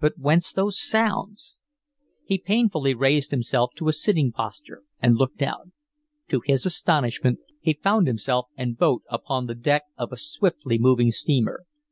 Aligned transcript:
But 0.00 0.14
whence 0.18 0.52
those 0.52 0.80
sounds? 0.82 1.56
He 2.24 2.38
painfully 2.38 2.92
raised 2.92 3.30
himself 3.30 3.70
to 3.76 3.86
a 3.86 3.92
sitting 3.92 4.32
posture 4.32 4.82
and 4.98 5.14
looked 5.14 5.42
out. 5.42 5.68
To 6.30 6.42
his 6.44 6.66
astonishment, 6.66 7.38
he 7.60 7.74
found 7.80 8.08
himself 8.08 8.48
and 8.56 8.76
boat 8.76 9.04
upon 9.08 9.46
the 9.46 9.54
deck 9.54 9.84
of 9.96 10.10
a 10.10 10.16
swiftly 10.16 10.76
moving 10.76 11.12
steamer. 11.12 11.66